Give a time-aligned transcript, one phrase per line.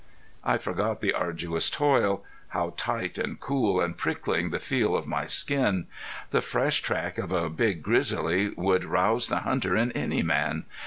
[0.43, 2.23] I forgot the arduous toil.
[2.47, 5.85] How tight and cool and prickling the feel of my skin!
[6.31, 10.65] The fresh track of a big grizzly would rouse the hunter in any man.